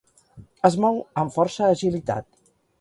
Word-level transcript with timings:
Es 0.69 0.77
mou 0.85 0.97
amb 1.25 1.37
força 1.37 1.71
agilitat. 1.77 2.31